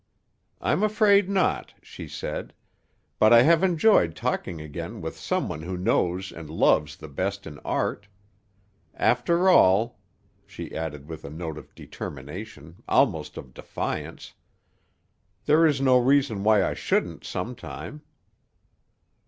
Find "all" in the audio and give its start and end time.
9.47-9.99